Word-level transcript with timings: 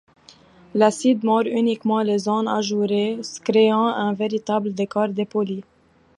L’acide 0.73 1.23
mord 1.23 1.45
uniquement 1.45 2.01
les 2.01 2.17
zones 2.17 2.47
ajourées, 2.47 3.19
créant 3.45 3.85
un 3.85 4.13
véritable 4.13 4.73
décor 4.73 5.09
dépoli. 5.09 5.63